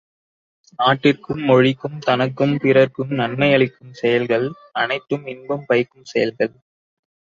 [0.79, 4.47] நாட்டிற்கும் மொழிக்கும் தனக்கும் பிறருக்கும் நன்மையளிக்கும் செயல்கள்
[4.73, 6.53] அனைத்தும் இன்பம் பயக்கும் செயல்கள்.